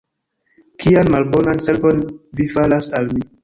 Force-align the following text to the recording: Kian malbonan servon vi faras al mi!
Kian 0.83 1.11
malbonan 1.17 1.63
servon 1.67 2.03
vi 2.41 2.51
faras 2.59 2.93
al 3.03 3.17
mi! 3.17 3.27